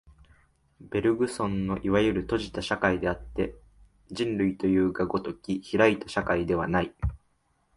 [0.79, 3.53] ベルグソンのいわゆる閉じた社会であって、
[4.09, 6.91] 人類というが如き開いた社会ではない。